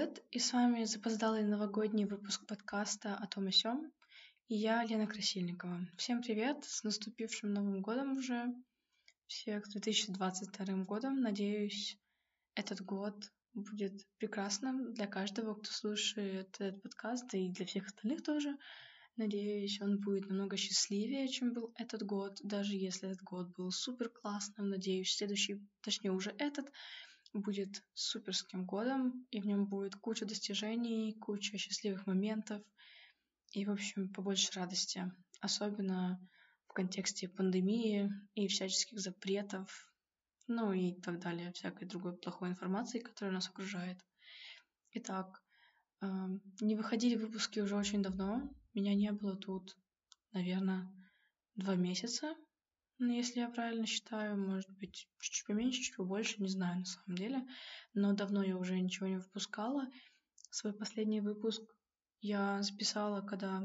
[0.00, 0.24] привет!
[0.30, 3.92] И с вами запоздалый новогодний выпуск подкаста «О том и сём».
[4.48, 5.78] И я, Лена Красильникова.
[5.98, 6.64] Всем привет!
[6.64, 8.46] С наступившим Новым годом уже!
[9.26, 11.20] Всех с 2022 годом.
[11.20, 11.98] Надеюсь,
[12.54, 13.14] этот год
[13.52, 18.56] будет прекрасным для каждого, кто слушает этот подкаст, да и для всех остальных тоже.
[19.16, 24.08] Надеюсь, он будет намного счастливее, чем был этот год, даже если этот год был супер
[24.08, 24.70] классным.
[24.70, 26.72] Надеюсь, следующий, точнее уже этот,
[27.32, 32.62] будет суперским годом, и в нем будет куча достижений, куча счастливых моментов
[33.52, 35.10] и, в общем, побольше радости.
[35.40, 36.20] Особенно
[36.66, 39.92] в контексте пандемии и всяческих запретов,
[40.46, 43.98] ну и так далее, всякой другой плохой информации, которая нас окружает.
[44.92, 45.42] Итак,
[46.00, 48.52] эм, не выходили выпуски уже очень давно.
[48.74, 49.76] Меня не было тут,
[50.32, 50.92] наверное,
[51.54, 52.34] два месяца,
[53.00, 57.16] ну, если я правильно считаю, может быть, чуть поменьше, чуть побольше, не знаю на самом
[57.16, 57.46] деле.
[57.94, 59.86] Но давно я уже ничего не выпускала.
[60.50, 61.62] Свой последний выпуск
[62.20, 63.62] я записала, когда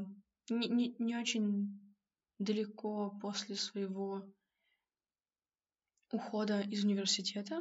[0.48, 1.78] не, не, не очень
[2.38, 4.24] далеко после своего
[6.10, 7.60] ухода из университета.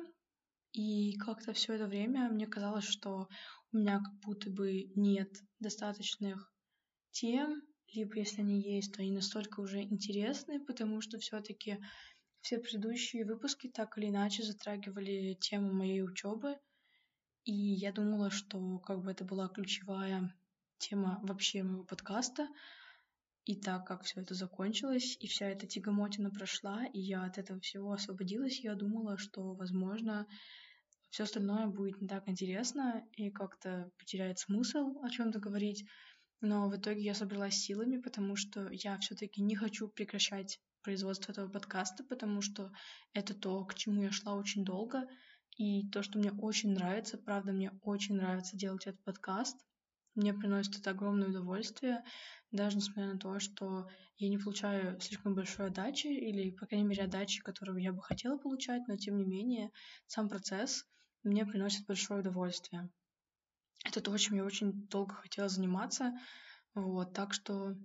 [0.72, 3.28] И как-то все это время мне казалось, что
[3.73, 5.30] у меня как будто бы нет
[5.60, 6.54] достаточных
[7.12, 7.62] тем,
[7.96, 11.80] либо если они есть, то они настолько уже интересны, потому что все-таки
[12.42, 16.58] все предыдущие выпуски так или иначе затрагивали тему моей учебы,
[17.46, 20.34] и я думала, что как бы это была ключевая
[20.80, 22.48] тема вообще моего подкаста.
[23.46, 27.60] И так как все это закончилось, и вся эта тягомотина прошла, и я от этого
[27.60, 30.26] всего освободилась, я думала, что, возможно,
[31.12, 35.86] все остальное будет не так интересно и как-то потеряет смысл о чем-то говорить.
[36.41, 41.50] Но в итоге я собралась силами, потому что я все-таки не хочу прекращать производство этого
[41.50, 42.71] подкаста, потому что
[43.14, 45.08] это то, к чему я шла очень долго,
[45.58, 49.58] и то, что мне очень нравится, правда, мне очень нравится делать этот подкаст.
[50.14, 52.04] Мне приносит это огромное удовольствие,
[52.52, 57.04] даже несмотря на то, что я не получаю слишком большой отдачи, или, по крайней мере,
[57.04, 59.71] отдачи, которую я бы хотела получать, но, тем не менее,
[60.08, 60.86] сам процесс
[61.23, 62.89] мне приносит большое удовольствие.
[63.95, 66.11] Это то, чем я очень долго хотела заниматься.
[66.73, 67.76] Вот, так что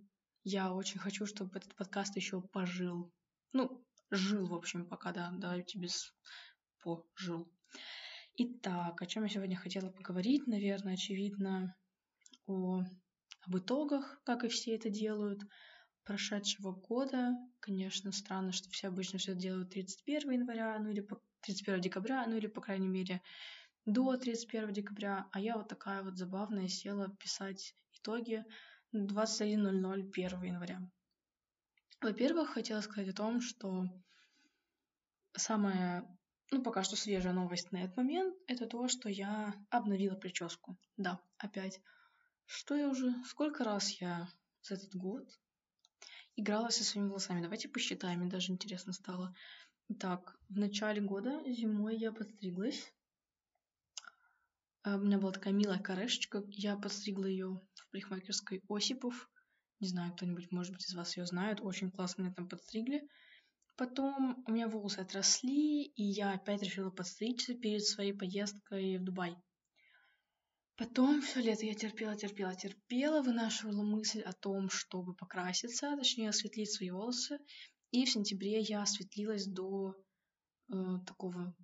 [0.42, 3.12] я очень хочу, чтобы этот подкаст еще пожил.
[3.52, 6.12] Ну, жил, в общем, пока, да, давайте без
[6.80, 7.48] пожил.
[8.34, 11.76] Итак, о чем я сегодня хотела поговорить, наверное, очевидно,
[12.48, 12.82] о,
[13.42, 15.40] об итогах, как и все это делают,
[16.02, 17.36] прошедшего года.
[17.60, 21.06] Конечно, странно, что все обычно все делают 31 января, ну или
[21.42, 23.22] 31 декабря, ну или, по крайней мере,
[23.86, 28.44] до 31 декабря, а я вот такая вот забавная села писать итоги
[28.94, 30.80] 21.00 1 января.
[32.00, 33.84] Во-первых, хотела сказать о том, что
[35.36, 36.06] самая,
[36.50, 40.78] ну, пока что свежая новость на этот момент, это то, что я обновила прическу.
[40.96, 41.80] Да, опять.
[42.46, 44.28] Что я уже, сколько раз я
[44.62, 45.28] за этот год
[46.36, 47.42] играла со своими волосами?
[47.42, 49.34] Давайте посчитаем, мне даже интересно стало.
[49.98, 52.92] Так, в начале года, зимой я подстриглась.
[54.82, 56.42] А, у меня была такая милая корешечка.
[56.48, 59.28] Я подстригла ее в парикмахерской Осипов.
[59.80, 61.60] Не знаю, кто-нибудь, может быть, из вас ее знает.
[61.60, 63.06] Очень классно меня там подстригли.
[63.76, 69.36] Потом у меня волосы отросли, и я опять решила подстричься перед своей поездкой в Дубай.
[70.76, 76.72] Потом все лето я терпела, терпела, терпела, вынашивала мысль о том, чтобы покраситься, точнее осветлить
[76.72, 77.38] свои волосы.
[77.90, 79.94] И в сентябре я осветлилась до
[80.72, 80.74] э,
[81.06, 81.54] такого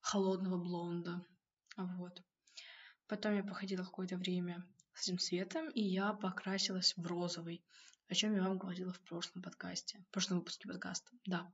[0.00, 1.26] холодного блонда.
[1.76, 2.22] Вот.
[3.08, 7.64] Потом я походила какое-то время с этим цветом, и я покрасилась в розовый,
[8.08, 11.52] о чем я вам говорила в прошлом подкасте, в прошлом выпуске подкаста, да.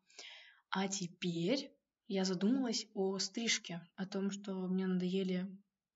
[0.71, 1.71] А теперь
[2.09, 5.47] я задумалась о стрижке, о том, что мне надоели,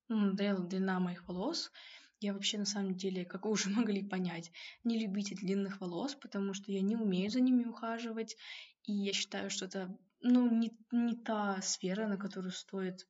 [0.07, 1.71] ну, надоела длина моих волос.
[2.19, 4.51] Я вообще на самом деле, как вы уже могли понять,
[4.83, 8.37] не любитель длинных волос, потому что я не умею за ними ухаживать,
[8.83, 13.07] и я считаю, что это ну, не, не та сфера, на которую стоит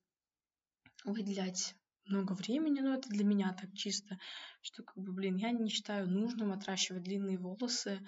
[1.05, 1.75] выделять
[2.09, 4.17] много времени, но это для меня так чисто,
[4.61, 7.99] что как бы, блин, я не считаю нужным отращивать длинные волосы,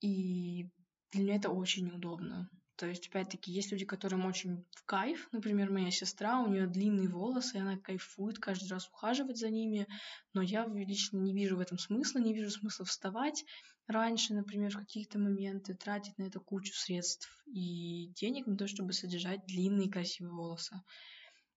[0.00, 0.68] и
[1.12, 2.50] для меня это очень неудобно.
[2.76, 5.28] То есть, опять-таки, есть люди, которым очень в кайф.
[5.30, 9.86] Например, моя сестра, у нее длинные волосы, и она кайфует каждый раз ухаживать за ними.
[10.32, 13.44] Но я лично не вижу в этом смысла, не вижу смысла вставать
[13.86, 18.92] раньше, например, в какие-то моменты, тратить на это кучу средств и денег на то, чтобы
[18.92, 20.80] содержать длинные красивые волосы.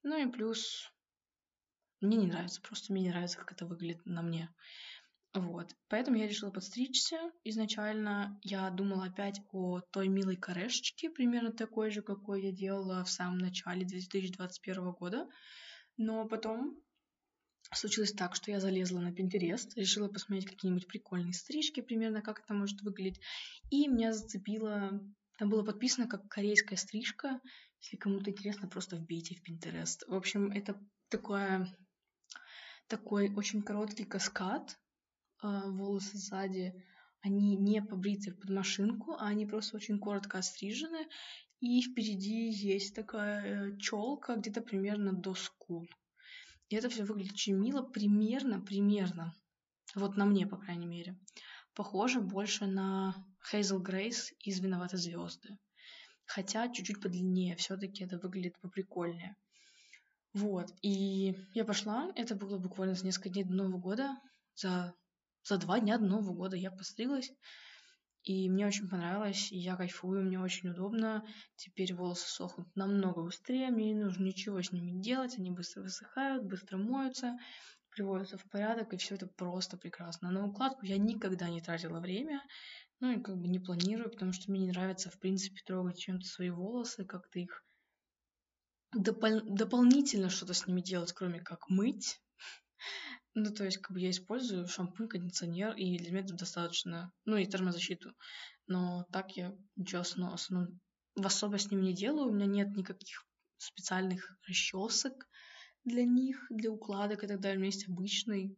[0.03, 0.91] Ну и плюс
[2.01, 4.49] мне не нравится, просто мне не нравится, как это выглядит на мне.
[5.33, 5.75] Вот.
[5.89, 7.17] Поэтому я решила подстричься.
[7.43, 13.09] Изначально я думала опять о той милой корешечке, примерно такой же, какой я делала в
[13.09, 15.27] самом начале 2021 года.
[15.97, 16.81] Но потом
[17.73, 22.53] случилось так, что я залезла на Pinterest, решила посмотреть какие-нибудь прикольные стрижки, примерно как это
[22.53, 23.19] может выглядеть,
[23.69, 25.01] и меня зацепило,
[25.37, 27.39] там было подписано как корейская стрижка,
[27.81, 29.99] если кому-то интересно, просто вбейте в Pinterest.
[30.07, 30.79] В общем, это
[31.09, 31.67] такое,
[32.87, 34.79] такой очень короткий каскад,
[35.41, 36.73] а, волосы сзади,
[37.21, 41.07] они не побриты под машинку, а они просто очень коротко острижены,
[41.59, 45.87] и впереди есть такая э, челка где-то примерно до скул.
[46.69, 49.33] И это все выглядит очень мило, примерно, примерно,
[49.95, 51.17] вот на мне, по крайней мере,
[51.73, 53.15] похоже больше на
[53.49, 55.57] Хейзел Грейс из «Виноваты звезды».
[56.25, 59.35] Хотя чуть-чуть подлиннее, все-таки это выглядит поприкольнее.
[60.33, 64.17] Вот, и я пошла, это было буквально за несколько дней до Нового года,
[64.55, 64.93] за,
[65.43, 67.31] за два дня до Нового года я постриглась,
[68.27, 71.25] и мне очень понравилось, и я кайфую, мне очень удобно.
[71.55, 76.43] Теперь волосы сохнут намного быстрее, мне не нужно ничего с ними делать, они быстро высыхают,
[76.43, 77.37] быстро моются,
[77.89, 80.29] приводятся в порядок, и все это просто прекрасно.
[80.29, 82.43] На укладку я никогда не тратила время,
[82.99, 86.27] ну и как бы не планирую, потому что мне не нравится, в принципе, трогать чем-то
[86.27, 87.63] свои волосы, как-то их
[88.97, 92.21] допол- дополнительно что-то с ними делать, кроме как мыть.
[93.33, 97.37] Ну, то есть, как бы я использую шампунь, кондиционер, и для меня это достаточно, ну,
[97.37, 98.13] и термозащиту.
[98.65, 100.37] Но так я ничего основного
[101.15, 102.29] в особо с ним не делаю.
[102.29, 103.25] У меня нет никаких
[103.57, 105.27] специальных расчесок
[105.83, 107.57] для них, для укладок и так далее.
[107.57, 108.57] У меня есть обычный,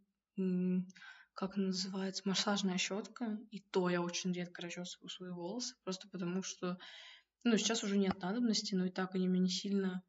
[1.33, 3.37] как называется, массажная щетка.
[3.51, 6.77] И то я очень редко расчесываю свои волосы, просто потому что,
[7.43, 10.03] ну, сейчас уже нет надобности, но и так они меня не сильно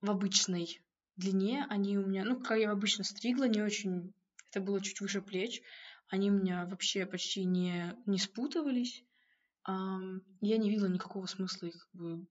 [0.00, 0.80] в обычной
[1.16, 4.12] длине они у меня, ну, как я обычно стригла, не очень,
[4.50, 5.62] это было чуть выше плеч,
[6.08, 9.04] они у меня вообще почти не, не спутывались.
[9.68, 12.26] Um, я не видела никакого смысла их как бы,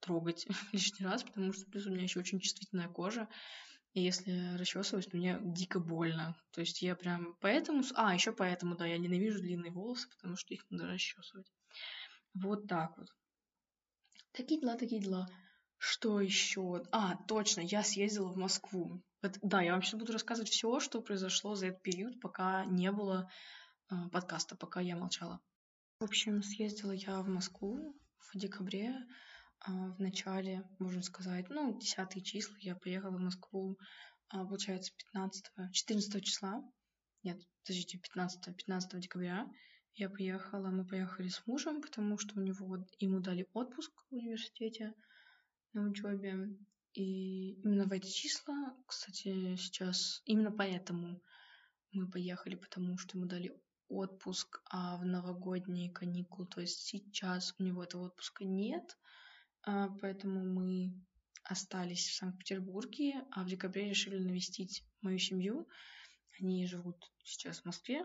[0.00, 3.28] трогать лишний раз, потому что плюс у меня еще очень чувствительная кожа.
[3.94, 6.36] И если расчесывать, то мне дико больно.
[6.50, 7.84] То есть я прям поэтому...
[7.94, 11.50] А, еще поэтому, да, я ненавижу длинные волосы, потому что их надо расчесывать.
[12.34, 13.08] Вот так вот.
[14.32, 15.28] Такие дела, такие дела.
[15.86, 16.82] Что еще?
[16.92, 19.02] А, точно, я съездила в Москву.
[19.20, 22.90] Вот, да, я вам сейчас буду рассказывать все, что произошло за этот период, пока не
[22.90, 23.30] было
[23.90, 25.40] э, подкаста, пока я молчала.
[26.00, 32.24] В общем, съездила я в Москву в декабре, э, в начале, можно сказать, ну, 10
[32.24, 33.76] числа я поехала в Москву,
[34.32, 36.62] э, получается, 15 14 числа.
[37.24, 39.46] Нет, подождите, 15 15 декабря
[39.96, 44.94] я поехала, мы поехали с мужем, потому что у него, ему дали отпуск в университете,
[45.74, 46.56] на учебе.
[46.94, 51.20] И именно в эти числа, кстати, сейчас именно поэтому
[51.92, 53.52] мы поехали, потому что мы дали
[53.88, 58.96] отпуск, а в новогодние каникулы, то есть сейчас у него этого отпуска нет,
[59.62, 60.94] а, поэтому мы
[61.42, 65.68] остались в Санкт-Петербурге, а в декабре решили навестить мою семью.
[66.40, 68.04] Они живут сейчас в Москве,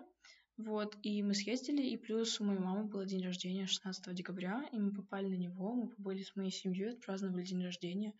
[0.60, 4.78] вот, и мы съездили, и плюс у моей мамы был день рождения 16 декабря, и
[4.78, 8.14] мы попали на него, мы побыли с моей семьей, отпраздновали день рождения.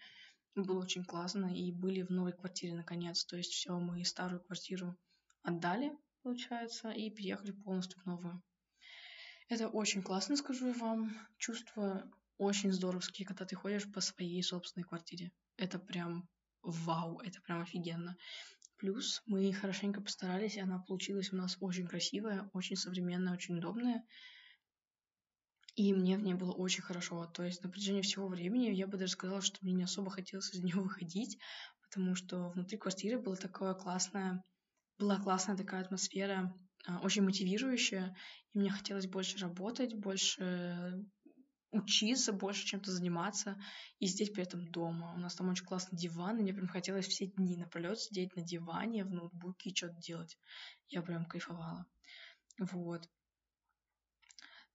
[0.56, 3.26] Было очень классно, и были в новой квартире наконец.
[3.26, 4.98] То есть все, мы старую квартиру
[5.44, 5.92] отдали,
[6.24, 8.42] получается, и переехали полностью в новую.
[9.50, 11.12] Это очень классно, скажу я вам.
[11.40, 15.34] Чувства очень здоровские, когда ты ходишь по своей собственной квартире.
[15.58, 16.26] Это прям
[16.62, 18.16] вау, это прям офигенно.
[18.80, 24.06] Плюс мы хорошенько постарались, и она получилась у нас очень красивая, очень современная, очень удобная.
[25.76, 27.26] И мне в ней было очень хорошо.
[27.26, 30.54] То есть на протяжении всего времени я бы даже сказала, что мне не особо хотелось
[30.54, 31.38] из нее выходить,
[31.82, 34.44] потому что внутри квартиры была такое классная,
[34.98, 36.56] была классная такая атмосфера,
[36.88, 38.16] а, очень мотивирующая,
[38.54, 41.06] и мне хотелось больше работать, больше
[41.72, 43.58] учиться, больше чем-то заниматься
[44.00, 45.14] и сидеть при этом дома.
[45.16, 48.42] У нас там очень классный диван, и мне прям хотелось все дни напролет сидеть на
[48.42, 50.38] диване, в ноутбуке и что-то делать.
[50.88, 51.86] Я прям кайфовала.
[52.60, 53.08] Вот.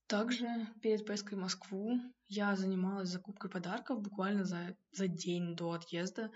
[0.06, 0.46] Также
[0.82, 1.98] перед поездкой в Москву
[2.28, 6.30] я занималась закупкой подарков буквально за, за день до отъезда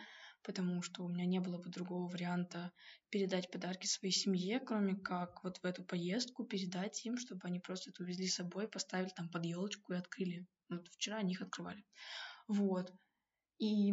[0.48, 2.72] потому что у меня не было бы другого варианта
[3.10, 7.90] передать подарки своей семье, кроме как вот в эту поездку передать им, чтобы они просто
[7.90, 10.46] это увезли с собой, поставили там под елочку и открыли.
[10.70, 11.84] Вот вчера они их открывали.
[12.46, 12.90] Вот.
[13.58, 13.92] И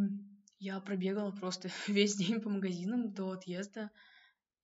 [0.60, 3.92] я пробегала просто весь день по магазинам до отъезда.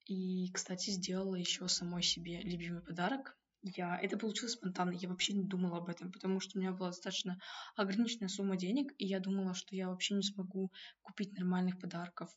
[0.05, 5.43] И, кстати, сделала еще самой себе любимый подарок я это получилось спонтанно, я вообще не
[5.43, 7.39] думала об этом, потому что у меня была достаточно
[7.75, 12.29] ограниченная сумма денег, и я думала, что я вообще не смогу купить нормальных подарков.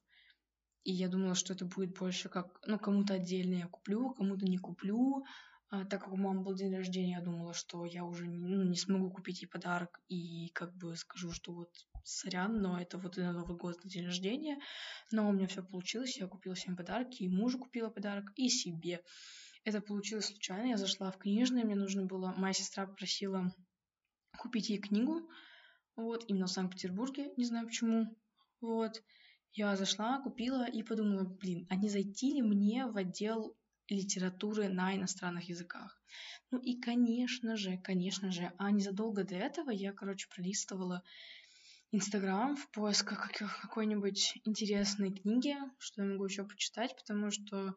[0.84, 4.58] И я думала, что это будет больше как, ну, кому-то отдельно я куплю, кому-то не
[4.58, 5.24] куплю,
[5.70, 8.76] А, так как у мамы был день рождения, я думала, что я уже ну, не
[8.76, 11.70] смогу купить ей подарок и как бы скажу, что вот
[12.04, 14.58] сорян, но это вот и на Новый год, на день рождения.
[15.10, 19.00] Но у меня все получилось, я купила всем подарки, и мужу купила подарок, и себе.
[19.64, 23.50] Это получилось случайно, я зашла в книжный, мне нужно было, моя сестра попросила
[24.36, 25.26] купить ей книгу,
[25.96, 28.14] вот, именно в Санкт-Петербурге, не знаю почему,
[28.60, 29.02] вот.
[29.52, 33.56] Я зашла, купила и подумала, блин, а не зайти ли мне в отдел
[33.88, 36.02] литературы на иностранных языках?
[36.50, 41.02] Ну и, конечно же, конечно же, а незадолго до этого я, короче, пролистывала
[41.92, 43.30] Инстаграм в поисках
[43.62, 47.76] какой-нибудь интересной книги, что я могу еще почитать, потому что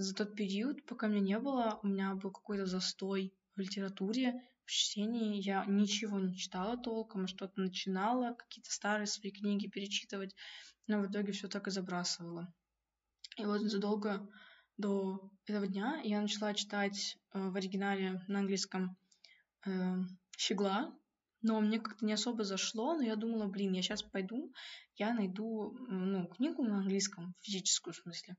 [0.00, 4.70] за тот период, пока меня не было, у меня был какой-то застой в литературе, в
[4.70, 5.42] чтении.
[5.42, 10.34] Я ничего не читала толком, что-то начинала, какие-то старые свои книги перечитывать,
[10.86, 12.52] но в итоге все так и забрасывала.
[13.36, 14.26] И вот задолго
[14.78, 18.96] до этого дня я начала читать э, в оригинале на английском
[19.66, 19.96] э,
[20.38, 20.96] «Щегла»,
[21.42, 24.52] но мне как-то не особо зашло, но я думала, блин, я сейчас пойду,
[24.96, 28.36] я найду ну, книгу на английском, физическую в смысле,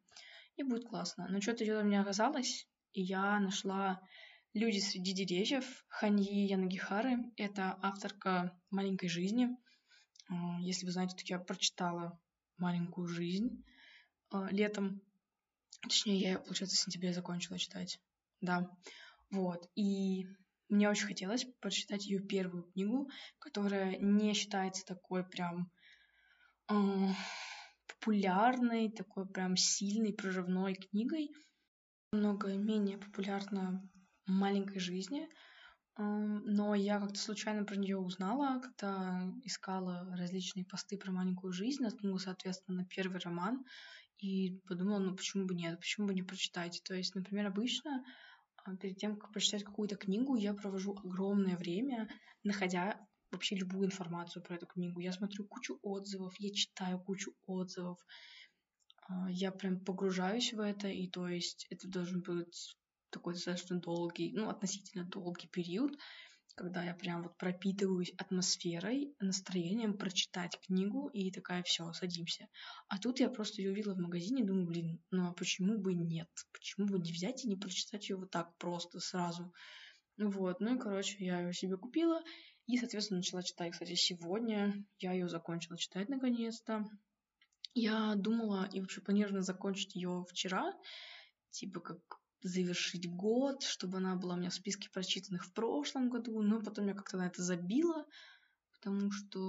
[0.62, 1.28] и будет классно.
[1.30, 4.02] Но что-то что-то мне оказалось, и я нашла
[4.54, 7.18] «Люди среди деревьев» Ханьи Янагихары.
[7.38, 9.50] Это авторка «Маленькой жизни».
[10.30, 12.20] А, если вы знаете, то я прочитала
[12.58, 13.64] «Маленькую жизнь»
[14.30, 15.02] а, летом.
[15.82, 18.00] Точнее, я, получается, в сентябре закончила читать.
[18.42, 18.70] Да.
[19.32, 19.70] Вот.
[19.76, 20.28] И
[20.70, 25.72] мне очень хотелось прочитать ее первую книгу, которая не считается такой прям
[26.70, 26.76] э,
[27.94, 31.32] популярной, такой прям сильной, прорывной книгой.
[32.12, 33.82] Много менее популярна
[34.28, 35.28] маленькой жизни.
[35.98, 42.24] Но я как-то случайно про нее узнала, когда искала различные посты про маленькую жизнь, наткнулась,
[42.24, 43.64] соответственно, на первый роман
[44.20, 46.82] и подумала, ну почему бы нет, почему бы не прочитать.
[46.86, 48.06] То есть, например, обычно
[48.64, 52.08] а, перед тем, как прочитать какую-то книгу, я провожу огромное время,
[52.44, 53.00] находя
[53.32, 55.00] вообще любую информацию про эту книгу.
[55.00, 58.00] Я смотрю кучу отзывов, я читаю кучу отзывов,
[59.08, 62.76] а, я прям погружаюсь в это, и то есть это должен быть
[63.10, 65.98] такой достаточно долгий, ну, относительно долгий период,
[66.56, 72.48] когда я прям вот пропитываюсь атмосферой, настроением прочитать книгу и такая, все, садимся.
[72.88, 76.30] А тут я просто ее увидела в магазине думаю, блин, ну а почему бы нет?
[76.52, 79.54] Почему бы не взять и не прочитать ее вот так просто сразу?
[80.18, 82.22] Вот, ну и, короче, я ее себе купила
[82.68, 83.74] и, соответственно, начала читать.
[83.74, 86.86] Кстати, сегодня я ее закончила читать наконец-то.
[87.74, 90.74] Я думала и вообще планировала закончить ее вчера,
[91.52, 92.00] типа как
[92.44, 96.88] завершить год, чтобы она была у меня в списке прочитанных в прошлом году, но потом
[96.88, 98.06] я как-то на это забила,
[98.82, 99.40] потому что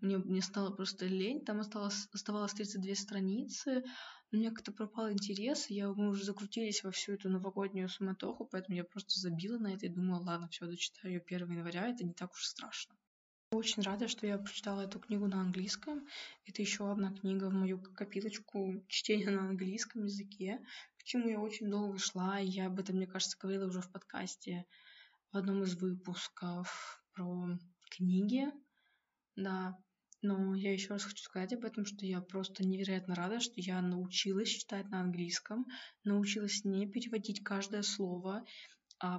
[0.00, 3.84] мне, мне стало просто лень, там осталось, оставалось 32 страницы,
[4.32, 8.76] у меня как-то пропал интерес, я, мы уже закрутились во всю эту новогоднюю суматоху, поэтому
[8.76, 12.14] я просто забила на это и думала, ладно, все, дочитаю ее 1 января, это не
[12.14, 12.96] так уж страшно.
[13.52, 16.06] Очень рада, что я прочитала эту книгу на английском.
[16.46, 20.60] Это еще одна книга в мою копилочку чтения на английском языке,
[20.96, 22.38] к чему я очень долго шла.
[22.38, 24.66] И я об этом, мне кажется, говорила уже в подкасте
[25.32, 27.58] в одном из выпусков про
[27.90, 28.46] книги.
[29.40, 29.74] Да,
[30.20, 33.80] но я еще раз хочу сказать об этом, что я просто невероятно рада, что я
[33.80, 35.64] научилась читать на английском,
[36.04, 38.44] научилась не переводить каждое слово,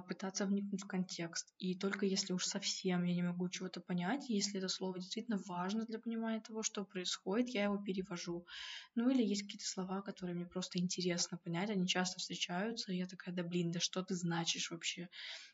[0.08, 1.52] пытаться вникнуть в контекст.
[1.58, 5.84] И только если уж совсем я не могу чего-то понять, если это слово действительно важно
[5.84, 8.46] для понимания того, что происходит, я его перевожу.
[8.94, 13.06] Ну или есть какие-то слова, которые мне просто интересно понять, они часто встречаются, и я
[13.06, 15.08] такая, да блин, да что ты значишь вообще?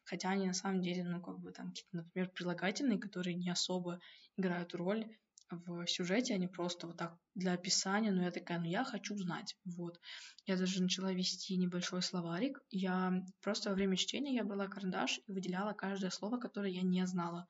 [0.05, 3.99] Хотя они на самом деле, ну как бы там какие-то, например, прилагательные, которые не особо
[4.37, 5.07] играют роль,
[5.51, 9.17] в сюжете, а не просто вот так для описания, но я такая, ну я хочу
[9.17, 10.01] знать, вот.
[10.47, 15.33] Я даже начала вести небольшой словарик, я просто во время чтения я брала карандаш и
[15.33, 17.47] выделяла каждое слово, которое я не знала.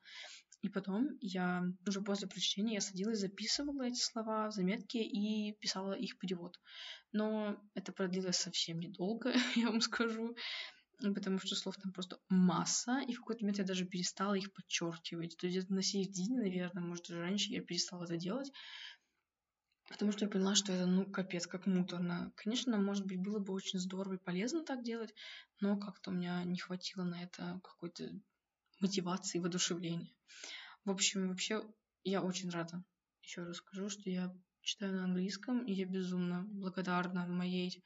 [0.61, 5.93] И потом я уже после прочтения я садилась, записывала эти слова в заметки и писала
[5.93, 6.59] их перевод.
[7.13, 10.35] Но это продлилось совсем недолго, я вам скажу
[11.01, 15.37] потому что слов там просто масса, и в какой-то момент я даже перестала их подчеркивать.
[15.37, 18.51] То есть где-то на середине, наверное, может, даже раньше я перестала это делать,
[19.87, 22.31] потому что я поняла, что это, ну, капец, как муторно.
[22.35, 25.13] Конечно, может быть, было бы очень здорово и полезно так делать,
[25.61, 28.09] но как-то у меня не хватило на это какой-то
[28.79, 30.13] мотивации воодушевления.
[30.85, 31.61] В общем, вообще,
[32.03, 32.83] я очень рада.
[33.21, 37.83] Еще раз скажу, что я читаю на английском, и я безумно благодарна моей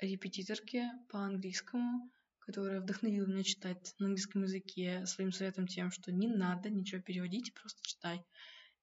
[0.00, 6.28] репетиторке по английскому, которая вдохновила меня читать на английском языке своим советом тем, что не
[6.28, 8.24] надо ничего переводить, просто читай.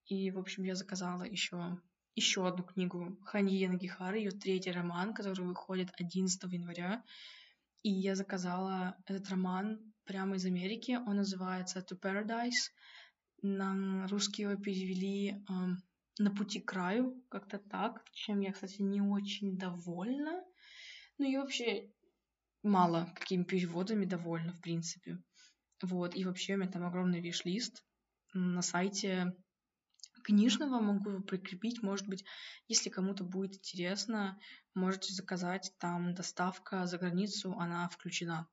[0.05, 1.77] И, в общем, я заказала еще
[2.17, 7.03] еще одну книгу Ханьи Нагихары, ее третий роман, который выходит 11 января.
[7.83, 10.97] и я заказала этот роман прямо из Америки.
[11.05, 12.71] Он называется To Paradise.
[13.43, 15.77] На русский его перевели эм,
[16.17, 20.43] «На пути к краю», как-то так, чем я, кстати, не очень довольна.
[21.17, 21.91] Ну и вообще
[22.63, 25.19] мало какими переводами довольна, в принципе.
[25.81, 27.83] Вот, и вообще у меня там огромный виш-лист
[28.33, 29.35] на сайте
[30.23, 32.25] книжного могу его прикрепить, может быть,
[32.67, 34.37] если кому-то будет интересно,
[34.73, 38.47] можете заказать, там доставка за границу, она включена.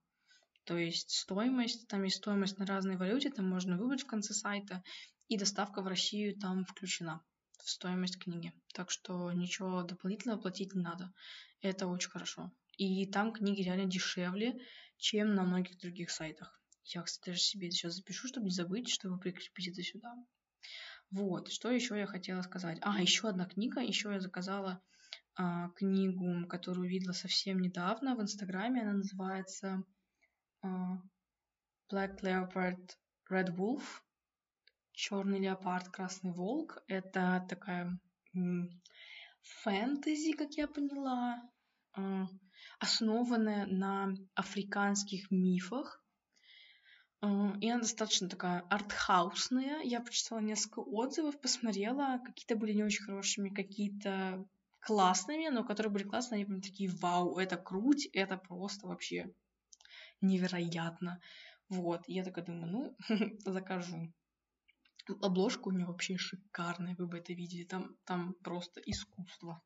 [0.65, 4.83] То есть стоимость, там есть стоимость на разной валюте, там можно выбрать в конце сайта,
[5.29, 7.23] и доставка в Россию там включена
[7.65, 8.53] в стоимость книги.
[8.75, 11.13] Так что ничего дополнительного платить не надо.
[11.61, 12.53] Это очень хорошо.
[12.77, 14.59] И там книги реально дешевле,
[14.99, 16.61] чем на многих других сайтах.
[16.85, 20.15] Я, кстати, даже себе сейчас запишу, чтобы не забыть, чтобы прикрепить это сюда.
[21.11, 22.79] Вот, что еще я хотела сказать?
[22.83, 23.81] А, еще одна книга.
[23.81, 24.83] Еще я заказала
[25.37, 28.83] а, книгу, которую видела совсем недавно в Инстаграме.
[28.83, 29.83] Она называется
[30.63, 30.99] а,
[31.91, 32.91] Black Leopard
[33.31, 33.83] Red Wolf.
[34.95, 36.83] Черный леопард, красный волк.
[36.87, 37.99] Это такая
[39.43, 41.43] фэнтези, как я поняла,
[41.93, 42.29] а,
[42.79, 46.01] основанная на африканских мифах.
[47.21, 49.83] А, и она достаточно такая артхаусная.
[49.83, 52.21] Я прочитала несколько отзывов, посмотрела.
[52.25, 54.47] Какие-то были не очень хорошими, какие-то
[54.79, 59.35] классными, но которые были классные, они прям такие, вау, это круть, это просто вообще
[60.21, 61.21] невероятно.
[61.69, 62.97] Вот, я такая думаю, ну,
[63.45, 64.13] закажу.
[65.21, 69.63] Обложка у нее вообще шикарная, вы бы это видели, там, там просто искусство.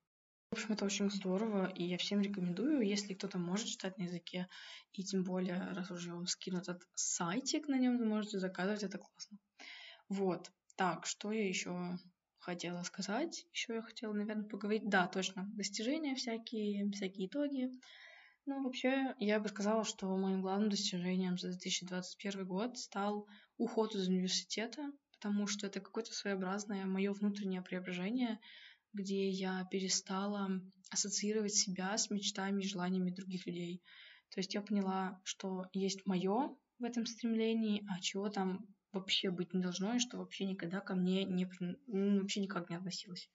[0.51, 4.49] В общем, это очень здорово, и я всем рекомендую, если кто-то может читать на языке,
[4.95, 8.83] и тем более, раз уже я вам скину этот сайтик, на нем вы можете заказывать,
[8.83, 9.39] это классно.
[10.09, 10.51] Вот.
[10.77, 11.99] Так, что я еще
[12.39, 13.47] хотела сказать?
[13.53, 14.89] Еще я хотела, наверное, поговорить.
[14.89, 17.71] Да, точно, достижения всякие, всякие итоги.
[18.47, 24.09] Ну, вообще, я бы сказала, что моим главным достижением за 2021 год стал уход из
[24.09, 28.39] университета, потому что это какое-то своеобразное мое внутреннее преображение,
[28.93, 30.49] где я перестала
[30.91, 33.83] ассоциировать себя с мечтами и желаниями других людей.
[34.31, 39.53] То есть я поняла, что есть мое в этом стремлении, а чего там вообще быть
[39.53, 41.49] не должно, и что вообще никогда ко мне не,
[41.87, 43.29] ну, вообще никак не относилось.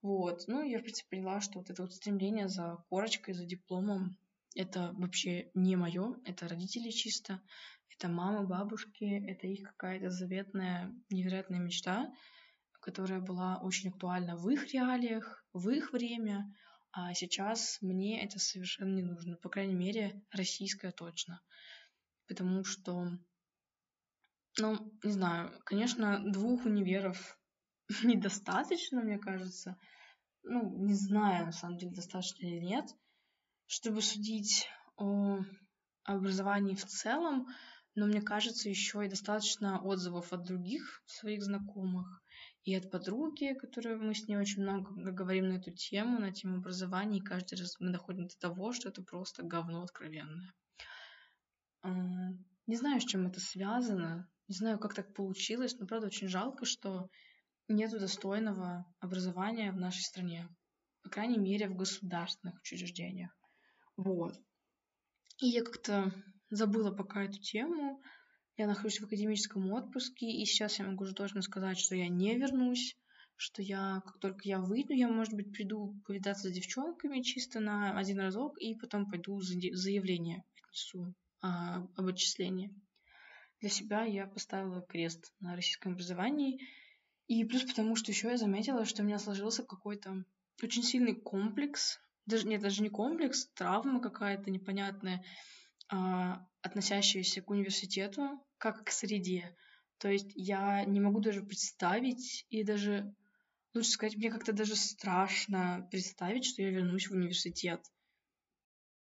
[0.00, 0.44] Вот.
[0.46, 4.16] Ну, я, в принципе, поняла, что вот это вот стремление за корочкой, за дипломом,
[4.54, 7.40] это вообще не мое, это родители чисто,
[7.90, 12.12] это мама, бабушки, это их какая-то заветная, невероятная мечта,
[12.80, 16.52] которая была очень актуальна в их реалиях, в их время,
[16.92, 21.40] а сейчас мне это совершенно не нужно, по крайней мере, российское точно.
[22.28, 23.08] Потому что,
[24.58, 27.38] ну, не знаю, конечно, двух универов
[28.04, 29.76] недостаточно, мне кажется.
[30.42, 32.94] Ну, не знаю, на самом деле, достаточно или нет
[33.74, 35.40] чтобы судить о
[36.04, 37.48] образовании в целом,
[37.96, 42.22] но мне кажется, еще и достаточно отзывов от других своих знакомых
[42.62, 46.58] и от подруги, которые мы с ней очень много говорим на эту тему, на тему
[46.58, 50.54] образования, и каждый раз мы доходим до того, что это просто говно откровенное.
[51.82, 51.90] А,
[52.68, 56.64] не знаю, с чем это связано, не знаю, как так получилось, но правда очень жалко,
[56.64, 57.08] что
[57.66, 60.48] нету достойного образования в нашей стране,
[61.02, 63.32] по крайней мере, в государственных учреждениях.
[63.96, 64.34] Вот.
[65.40, 66.12] И я как-то
[66.50, 68.00] забыла пока эту тему.
[68.56, 72.36] Я нахожусь в академическом отпуске, и сейчас я могу уже точно сказать, что я не
[72.36, 72.96] вернусь,
[73.36, 77.98] что я, как только я выйду, я, может быть, приду повидаться с девчонками чисто на
[77.98, 82.70] один разок, и потом пойду заявление отнесу а, об отчислении.
[83.60, 86.60] Для себя я поставила крест на российском образовании,
[87.26, 90.24] и плюс потому, что еще я заметила, что у меня сложился какой-то
[90.62, 95.24] очень сильный комплекс даже нет, даже не комплекс, травма какая-то непонятная,
[95.88, 99.56] а, относящаяся к университету, как к среде.
[99.98, 103.14] То есть я не могу даже представить и даже,
[103.74, 107.80] лучше сказать, мне как-то даже страшно представить, что я вернусь в университет,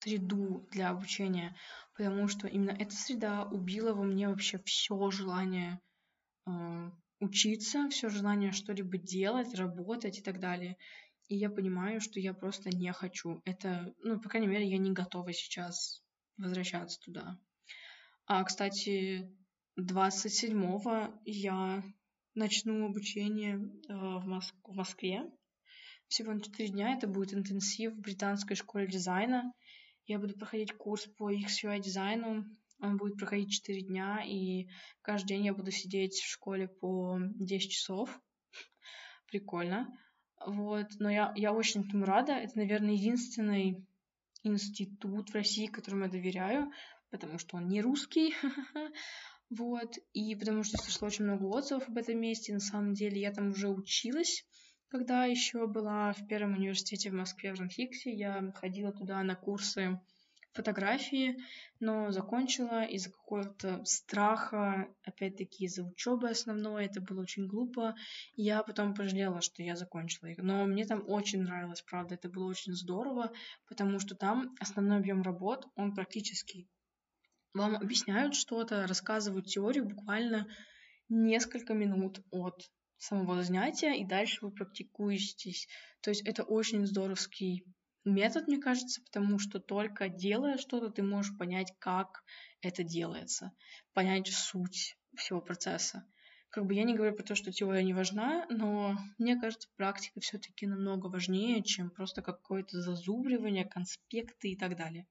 [0.01, 1.57] среду для обучения,
[1.97, 5.81] потому что именно эта среда убила во мне вообще все желание
[6.47, 10.77] э, учиться, все желание что-либо делать, работать и так далее.
[11.29, 13.43] И я понимаю, что я просто не хочу.
[13.45, 16.03] Это, ну, по крайней мере, я не готова сейчас
[16.37, 17.39] возвращаться туда.
[18.27, 19.29] А, кстати,
[19.79, 21.83] 27-го я
[22.35, 25.25] начну обучение э, в, Моск- в Москве.
[26.09, 26.95] Всего на 4 дня.
[26.95, 29.53] Это будет интенсив в британской школе дизайна.
[30.07, 32.45] Я буду проходить курс по XUI дизайну.
[32.81, 34.69] Он будет проходить 4 дня, и
[35.03, 38.21] каждый день я буду сидеть в школе по 10 часов.
[39.27, 39.89] Прикольно.
[40.45, 42.33] Вот, но я, я очень этому рада.
[42.33, 43.87] Это, наверное, единственный
[44.43, 46.73] институт в России, которому я доверяю,
[47.11, 48.35] потому что он не русский.
[49.49, 49.95] Вот.
[50.13, 52.53] И потому что слышала очень много отзывов об этом месте.
[52.53, 54.45] На самом деле я там уже училась,
[54.89, 58.13] когда еще была в первом университете в Москве, в Ранхиксе.
[58.13, 60.01] Я ходила туда на курсы
[60.57, 61.37] фотографии,
[61.79, 67.95] но закончила из-за какого-то страха, опять-таки из-за учебы основной, это было очень глупо.
[68.35, 70.39] Я потом пожалела, что я закончила их.
[70.39, 73.31] Но мне там очень нравилось, правда, это было очень здорово,
[73.69, 76.69] потому что там основной объем работ, он практически
[77.55, 80.47] вам объясняют что-то, рассказывают теорию буквально
[81.09, 85.69] несколько минут от самого занятия, и дальше вы практикуетесь.
[86.01, 87.65] То есть это очень здоровский
[88.07, 92.23] метод, мне кажется, потому что только делая что-то, ты можешь понять, как
[92.63, 93.53] это делается,
[93.93, 96.07] понять суть всего процесса.
[96.51, 100.21] Как бы я не говорю про то, что теория не важна, но мне кажется, практика
[100.21, 105.07] все-таки намного важнее, чем просто какое-то зазубривание, конспекты и так далее.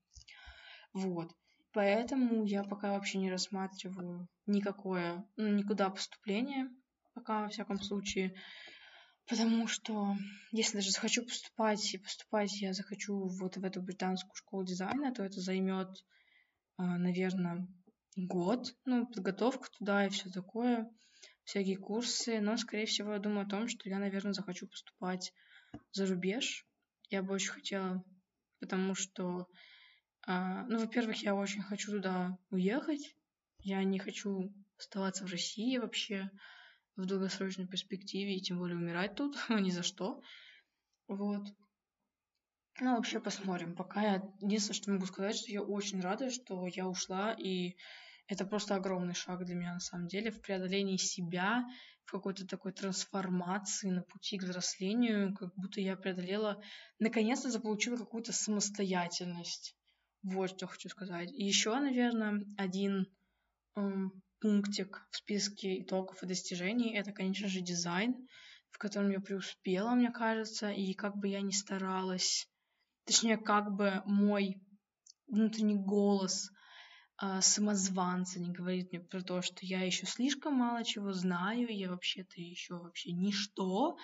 [0.93, 1.31] Вот.
[1.73, 6.69] Поэтому я пока вообще не рассматриваю никакое, ну, никуда поступление,
[7.13, 8.33] пока, во всяком случае.
[9.27, 10.15] Потому что
[10.51, 15.23] если даже захочу поступать, и поступать я захочу вот в эту британскую школу дизайна, то
[15.23, 15.89] это займет,
[16.77, 17.67] а, наверное,
[18.15, 20.89] год, ну, подготовка туда и все такое,
[21.43, 22.39] всякие курсы.
[22.39, 25.33] Но, скорее всего, я думаю о том, что я, наверное, захочу поступать
[25.91, 26.65] за рубеж.
[27.09, 28.03] Я бы очень хотела,
[28.59, 29.47] потому что
[30.27, 33.15] а, ну, во-первых, я очень хочу туда уехать.
[33.59, 36.29] Я не хочу оставаться в России вообще
[36.95, 40.21] в долгосрочной перспективе, и тем более умирать тут, ни за что.
[41.07, 41.47] Вот.
[42.81, 43.75] Ну, вообще посмотрим.
[43.75, 44.33] Пока я...
[44.41, 47.77] Единственное, что могу сказать, что я очень рада, что я ушла, и
[48.27, 51.65] это просто огромный шаг для меня на самом деле в преодолении себя,
[52.05, 56.61] в какой-то такой трансформации на пути к взрослению, как будто я преодолела,
[56.99, 59.75] наконец-то заполучила какую-то самостоятельность.
[60.23, 61.31] Вот что хочу сказать.
[61.31, 63.07] И еще, наверное, один
[63.75, 68.27] эм, пунктик в списке итогов и достижений это, конечно же, дизайн,
[68.69, 72.47] в котором я преуспела, мне кажется, и как бы я ни старалась,
[73.05, 74.61] точнее, как бы мой
[75.27, 76.51] внутренний голос
[77.21, 81.89] э, самозванца не говорит мне про то, что я еще слишком мало чего знаю, я
[81.89, 83.97] вообще-то еще вообще ничто,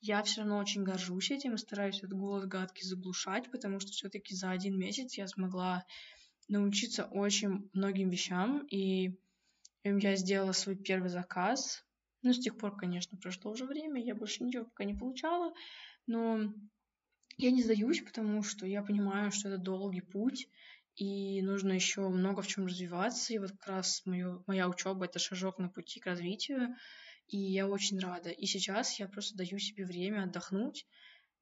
[0.00, 4.34] я все равно очень горжусь этим и стараюсь этот голос гадкий заглушать, потому что все-таки
[4.34, 5.84] за один месяц я смогла
[6.48, 9.18] научиться очень многим вещам, и
[9.84, 11.84] я сделала свой первый заказ.
[12.22, 15.52] Ну, с тех пор, конечно, прошло уже время, я больше ничего пока не получала,
[16.06, 16.54] но
[17.36, 20.48] я не сдаюсь, потому что я понимаю, что это долгий путь,
[20.96, 23.34] и нужно еще много в чем развиваться.
[23.34, 26.74] И вот как раз мою, моя учеба это шажок на пути к развитию
[27.28, 28.30] и я очень рада.
[28.30, 30.86] И сейчас я просто даю себе время отдохнуть,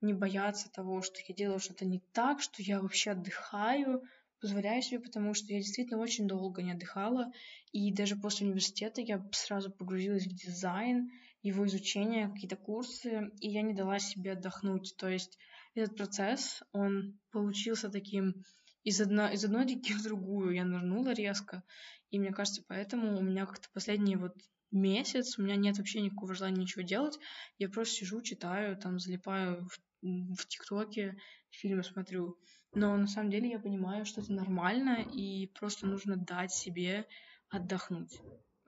[0.00, 4.02] не бояться того, что я делаю что-то не так, что я вообще отдыхаю,
[4.42, 7.32] позволяю себе, потому что я действительно очень долго не отдыхала,
[7.70, 11.10] и даже после университета я сразу погрузилась в дизайн,
[11.42, 14.94] его изучение, какие-то курсы, и я не дала себе отдохнуть.
[14.96, 15.38] То есть
[15.74, 18.44] этот процесс, он получился таким
[18.84, 20.54] из, одно, из одной реки в другую.
[20.54, 21.62] Я нырнула резко,
[22.10, 24.34] и мне кажется, поэтому у меня как-то последние вот
[24.72, 27.18] месяц, у меня нет вообще никакого желания ничего делать.
[27.58, 31.16] Я просто сижу, читаю, там залипаю в, в ТикТоке,
[31.50, 32.38] фильмы смотрю.
[32.74, 37.06] Но на самом деле я понимаю, что это нормально, и просто нужно дать себе
[37.50, 38.18] отдохнуть.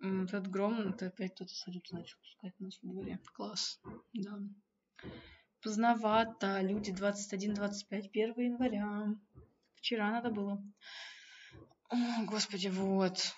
[0.01, 3.19] Этот гром, это опять кто-то салют начал пускать нас во дворе.
[3.33, 3.81] Класс,
[4.13, 4.39] да.
[5.63, 6.61] Поздновато.
[6.61, 9.15] Люди 21-25, 1 января.
[9.77, 10.63] Вчера надо было.
[11.89, 13.35] О, господи, вот.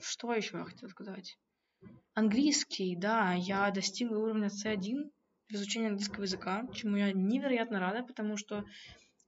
[0.00, 1.38] Что еще я хотела сказать?
[2.14, 5.10] Английский, да, я достигла уровня C1
[5.48, 8.64] в изучении английского языка, чему я невероятно рада, потому что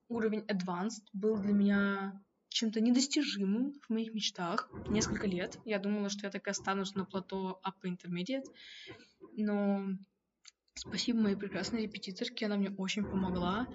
[0.09, 5.59] уровень Advanced был для меня чем-то недостижимым в моих мечтах несколько лет.
[5.64, 8.47] Я думала, что я так и останусь на плато Upper Intermediate,
[9.37, 9.85] но
[10.75, 13.68] спасибо моей прекрасной репетиторке, она мне очень помогла.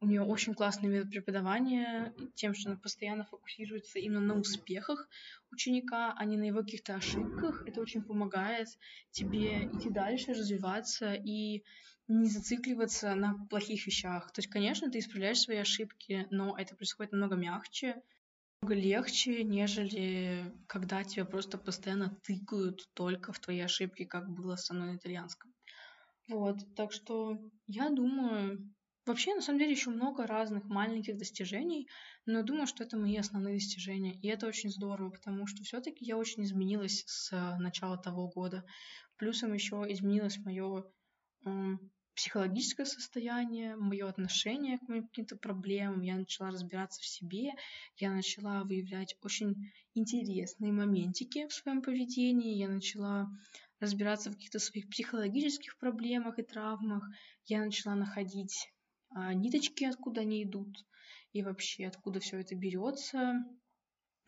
[0.00, 5.08] У нее очень классный метод преподавания, тем, что она постоянно фокусируется именно на успехах
[5.50, 7.62] ученика, а не на его каких-то ошибках.
[7.64, 8.68] Это очень помогает
[9.10, 11.64] тебе идти дальше, развиваться и
[12.08, 14.32] не зацикливаться на плохих вещах.
[14.32, 18.02] То есть, конечно, ты исправляешь свои ошибки, но это происходит намного мягче,
[18.62, 24.74] намного легче, нежели когда тебя просто постоянно тыкают только в твои ошибки, как было со
[24.74, 25.54] мной на итальянском.
[26.28, 28.74] Вот, так что я думаю,
[29.06, 31.88] Вообще, на самом деле, еще много разных маленьких достижений,
[32.26, 34.18] но я думаю, что это мои основные достижения.
[34.20, 38.64] И это очень здорово, потому что все-таки я очень изменилась с начала того года.
[39.16, 40.84] Плюсом еще изменилось мое
[42.14, 47.52] психологическое состояние, мое отношение к моим каким-то проблемам, я начала разбираться в себе,
[47.98, 53.28] я начала выявлять очень интересные моментики в своем поведении, я начала
[53.78, 57.04] разбираться в каких-то своих психологических проблемах и травмах,
[57.44, 58.72] я начала находить
[59.34, 60.84] ниточки, откуда они идут,
[61.32, 63.44] и вообще откуда все это берется.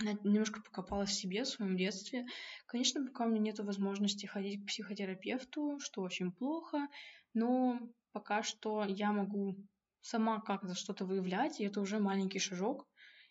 [0.01, 2.27] Немножко покопалась в себе, в своем детстве.
[2.67, 6.87] Конечно, пока у меня нет возможности ходить к психотерапевту, что очень плохо,
[7.35, 7.81] но
[8.13, 9.57] пока что я могу
[10.01, 12.87] сама как-то что-то выявлять, и это уже маленький шажок.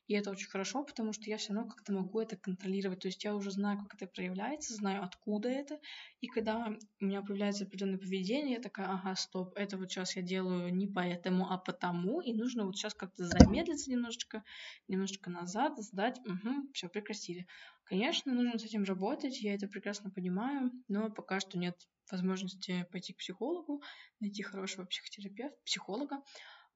[0.07, 2.99] И это очень хорошо, потому что я все равно как-то могу это контролировать.
[3.01, 5.79] То есть я уже знаю, как это проявляется, знаю, откуда это.
[6.21, 6.67] И когда
[7.01, 10.87] у меня появляется определенное поведение, я такая, ага, стоп, это вот сейчас я делаю не
[10.87, 12.21] поэтому, а потому.
[12.21, 14.43] И нужно вот сейчас как-то замедлиться немножечко,
[14.87, 17.45] немножечко назад, сдать, угу, все, прекратили.
[17.83, 21.75] Конечно, нужно с этим работать, я это прекрасно понимаю, но пока что нет
[22.11, 23.81] возможности пойти к психологу,
[24.19, 26.21] найти хорошего психотерапевта, психолога.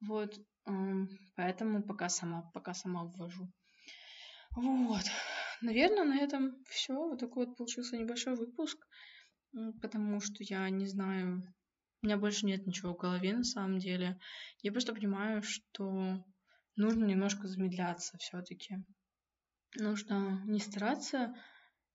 [0.02, 0.40] Вот,
[1.36, 3.52] поэтому пока сама, пока сама ввожу.
[4.56, 5.04] Вот.
[5.62, 6.94] Наверное, на этом все.
[6.94, 8.86] Вот такой вот получился небольшой выпуск,
[9.82, 11.44] потому что я не знаю,
[12.02, 14.20] у меня больше нет ничего в голове на самом деле.
[14.64, 16.24] Я просто понимаю, что
[16.76, 18.84] нужно немножко замедляться все-таки.
[19.76, 21.36] Нужно не стараться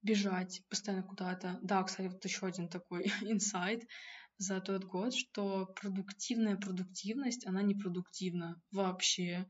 [0.02, 1.58] бежать постоянно куда-то.
[1.62, 3.82] Да, кстати, вот еще один такой инсайт
[4.38, 9.48] за тот год, что продуктивная продуктивность, она не продуктивна вообще.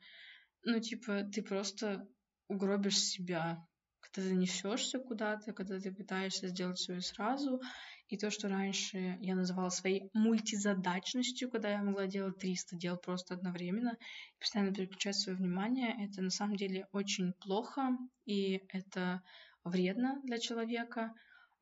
[0.62, 2.08] Ну, типа, ты просто
[2.48, 3.66] угробишь себя,
[4.00, 7.60] когда ты несешься куда-то, когда ты пытаешься сделать все сразу.
[8.08, 13.34] И то, что раньше я называла своей мультизадачностью, когда я могла делать 300 дел просто
[13.34, 13.96] одновременно,
[14.38, 19.22] постоянно переключать свое внимание, это на самом деле очень плохо, и это
[19.64, 21.12] вредно для человека.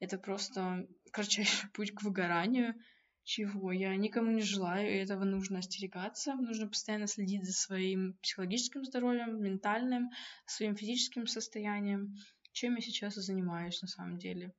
[0.01, 2.75] Это просто кратчайший путь к выгоранию,
[3.25, 6.35] чего я никому не желаю, и этого нужно остерегаться.
[6.35, 10.11] Нужно постоянно следить за своим психологическим здоровьем, ментальным,
[10.47, 12.15] своим физическим состоянием,
[12.53, 14.53] чем я сейчас и занимаюсь на самом деле.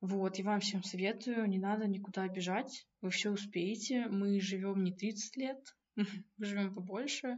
[0.00, 4.06] Вот, и вам всем советую, не надо никуда бежать, вы все успеете.
[4.08, 5.58] Мы живем не 30 лет,
[5.96, 7.36] мы живем побольше.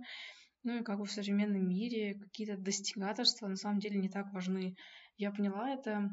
[0.65, 4.77] Ну и как бы в современном мире какие-то достигаторства на самом деле не так важны.
[5.17, 6.11] Я поняла это,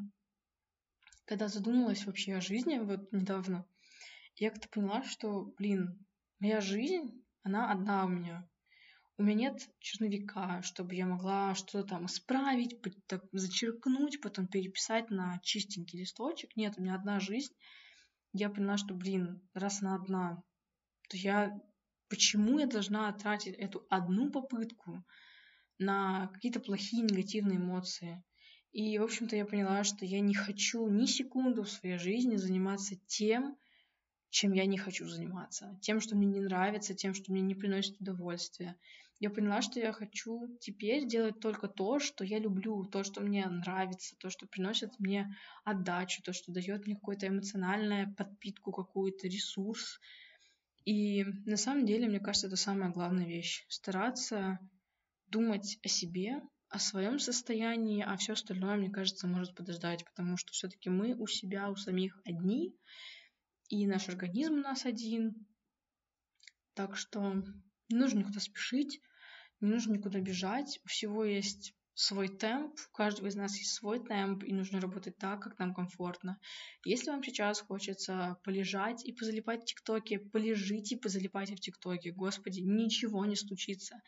[1.24, 3.66] когда задумалась вообще о жизни, вот недавно.
[4.38, 6.06] Я как-то поняла, что, блин,
[6.40, 8.46] моя жизнь, она одна у меня.
[9.16, 15.40] У меня нет черновика, чтобы я могла что-то там исправить, так, зачеркнуть, потом переписать на
[15.42, 16.54] чистенький листочек.
[16.54, 17.54] Нет, у меня одна жизнь.
[18.34, 20.42] Я поняла, что, блин, раз она одна,
[21.08, 21.58] то я...
[22.08, 25.02] Почему я должна тратить эту одну попытку
[25.78, 28.22] на какие-то плохие негативные эмоции?
[28.70, 32.94] И, в общем-то, я поняла, что я не хочу ни секунду в своей жизни заниматься
[33.06, 33.56] тем,
[34.30, 38.00] чем я не хочу заниматься, тем, что мне не нравится, тем, что мне не приносит
[38.00, 38.76] удовольствия.
[39.18, 43.46] Я поняла, что я хочу теперь делать только то, что я люблю, то, что мне
[43.46, 45.34] нравится, то, что приносит мне
[45.64, 50.00] отдачу, то, что дает мне какую-то эмоциональную подпитку, какую-то ресурс.
[50.84, 53.64] И на самом деле, мне кажется, это самая главная вещь.
[53.68, 54.58] Стараться
[55.28, 60.52] думать о себе, о своем состоянии, а все остальное, мне кажется, может подождать, потому что
[60.52, 62.76] все-таки мы у себя, у самих одни,
[63.68, 65.46] и наш организм у нас один.
[66.74, 67.42] Так что
[67.88, 69.00] не нужно никуда спешить,
[69.60, 70.80] не нужно никуда бежать.
[70.84, 75.16] У всего есть свой темп, у каждого из нас есть свой темп, и нужно работать
[75.16, 76.38] так, как нам комфортно.
[76.84, 82.12] Если вам сейчас хочется полежать и позалипать в ТикТоке, полежите и позалипайте в ТикТоке.
[82.12, 84.02] Господи, ничего не случится.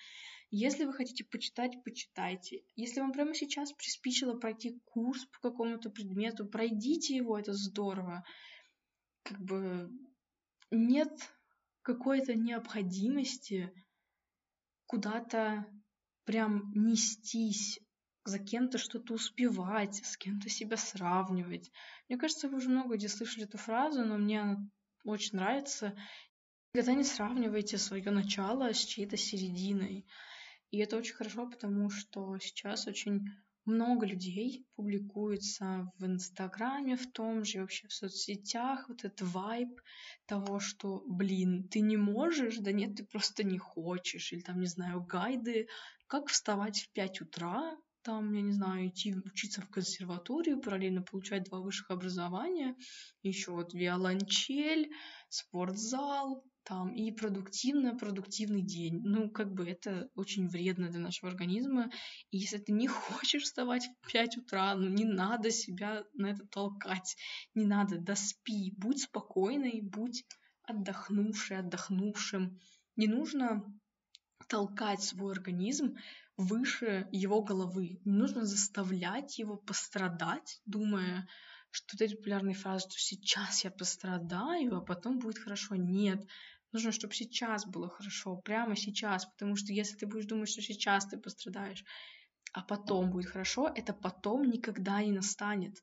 [0.51, 2.62] Если вы хотите почитать, почитайте.
[2.77, 8.23] Если вам прямо сейчас приспичило пройти курс по какому-то предмету, пройдите его, это здорово.
[9.22, 9.90] Как бы
[10.70, 11.11] нет
[11.83, 13.72] какой-то необходимости
[14.87, 15.66] куда-то
[16.24, 17.81] прям нестись,
[18.24, 21.70] за кем-то что-то успевать, с кем-то себя сравнивать.
[22.09, 24.59] Мне кажется, вы уже много где слышали эту фразу, но мне она
[25.04, 25.96] очень нравится.
[26.72, 30.07] Никогда не сравнивайте свое начало с чьей-то серединой.
[30.70, 33.24] И это очень хорошо, потому что сейчас очень
[33.68, 39.81] много людей публикуется в Инстаграме, в том же, вообще в соцсетях, вот этот вайб
[40.26, 44.66] того, что, блин, ты не можешь, да нет, ты просто не хочешь, или там, не
[44.66, 45.68] знаю, гайды,
[46.07, 51.44] как вставать в 5 утра, там, я не знаю, идти учиться в консерваторию, параллельно получать
[51.44, 52.74] два высших образования,
[53.22, 54.90] еще вот виолончель,
[55.28, 59.00] спортзал, там, и продуктивно, продуктивный день.
[59.02, 61.90] Ну, как бы это очень вредно для нашего организма.
[62.31, 66.46] И если ты не хочешь вставать в 5 утра, ну, не надо себя на это
[66.46, 67.16] толкать.
[67.54, 70.26] Не надо, да спи, будь спокойной, будь
[70.62, 72.61] отдохнувший, отдохнувшим.
[72.96, 73.64] Не нужно
[74.46, 75.96] толкать свой организм
[76.37, 78.00] выше его головы.
[78.04, 81.26] Не нужно заставлять его пострадать, думая,
[81.70, 85.76] что вот эти фразы, что сейчас я пострадаю, а потом будет хорошо.
[85.76, 86.26] Нет,
[86.79, 91.07] нужно, чтобы сейчас было хорошо, прямо сейчас, потому что если ты будешь думать, что сейчас
[91.07, 91.85] ты пострадаешь,
[92.53, 95.83] а потом будет хорошо, это потом никогда не настанет.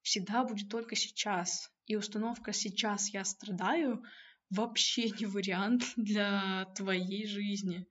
[0.00, 1.70] Всегда будет только сейчас.
[1.84, 4.02] И установка «сейчас я страдаю»
[4.48, 7.86] вообще не вариант для твоей жизни.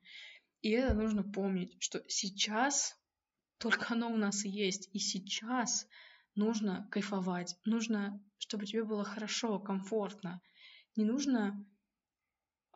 [0.62, 2.98] И это нужно помнить, что сейчас
[3.60, 4.90] только оно у нас и есть.
[4.92, 5.88] И сейчас
[6.34, 10.42] нужно кайфовать, нужно, чтобы тебе было хорошо, комфортно.
[10.96, 11.64] Не нужно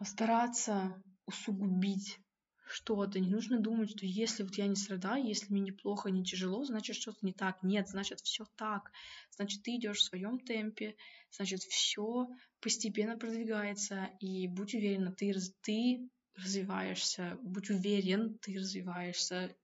[0.06, 2.20] стараться усугубить
[2.66, 3.20] что-то.
[3.20, 6.96] Не нужно думать, что если вот я не страдаю, если мне неплохо, не тяжело, значит
[6.96, 7.62] что-то не так.
[7.62, 8.92] Нет, значит все так.
[9.32, 10.96] Значит ты идешь в своем темпе,
[11.32, 12.28] значит все
[12.62, 14.10] постепенно продвигается.
[14.20, 19.56] И будь уверена, ты, ты развиваешься, будь уверен, ты развиваешься.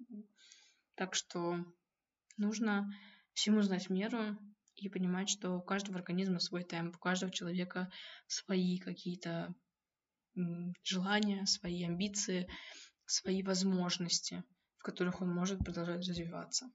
[0.96, 1.66] Так что
[2.38, 2.94] нужно
[3.34, 4.38] всему знать меру
[4.76, 7.92] и понимать, что у каждого организма свой темп, у каждого человека
[8.28, 9.56] свои какие-то
[10.84, 12.48] желания, свои амбиции,
[13.06, 14.44] свои возможности,
[14.78, 16.70] в которых он может продолжать развиваться.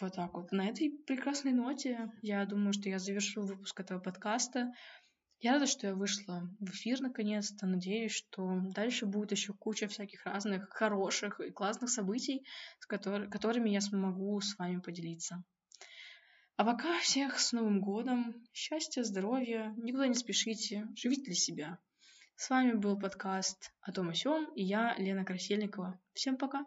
[0.00, 0.52] Вот так вот.
[0.52, 4.72] На этой прекрасной ноте я думаю, что я завершу выпуск этого подкаста.
[5.40, 7.66] Я рада, что я вышла в эфир наконец-то.
[7.66, 12.44] Надеюсь, что дальше будет еще куча всяких разных хороших и классных событий,
[12.80, 15.44] с который, которыми я смогу с вами поделиться.
[16.56, 18.46] А пока всех с Новым годом.
[18.52, 19.74] Счастья, здоровья.
[19.76, 20.86] Никуда не спешите.
[20.94, 21.78] Живите для себя.
[22.38, 25.98] С вами был подкаст о том о сём, и я, Лена Красильникова.
[26.12, 26.66] Всем пока!